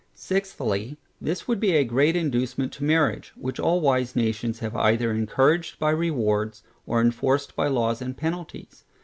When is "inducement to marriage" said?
2.15-3.33